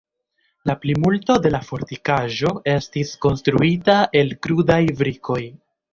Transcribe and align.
La 0.69 0.75
plimulto 0.85 1.35
de 1.43 1.51
la 1.57 1.59
fortikaĵo 1.67 2.53
estis 2.73 3.13
konstruita 3.27 3.99
el 4.23 4.37
krudaj 4.47 4.81
brikoj. 5.03 5.39